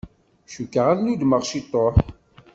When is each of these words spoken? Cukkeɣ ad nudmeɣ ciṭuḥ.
Cukkeɣ 0.51 0.85
ad 0.91 0.99
nudmeɣ 1.01 1.41
ciṭuḥ. 1.49 1.95